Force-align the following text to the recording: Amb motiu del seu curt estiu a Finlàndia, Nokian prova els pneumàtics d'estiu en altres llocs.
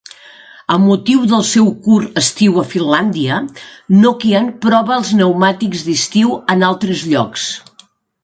Amb 0.75 0.87
motiu 0.91 1.25
del 1.31 1.43
seu 1.49 1.67
curt 1.87 2.15
estiu 2.21 2.55
a 2.61 2.63
Finlàndia, 2.71 3.37
Nokian 4.05 4.49
prova 4.65 4.97
els 4.97 5.13
pneumàtics 5.17 5.85
d'estiu 5.89 6.33
en 6.55 6.67
altres 6.73 7.05
llocs. 7.13 7.47